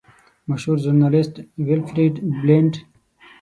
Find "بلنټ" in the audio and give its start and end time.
2.41-2.73